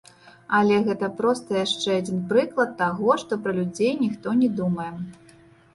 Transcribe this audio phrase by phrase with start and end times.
[0.59, 4.91] Але гэта проста яшчэ адзін прыклад таго, што пра людзей ніхто не думае.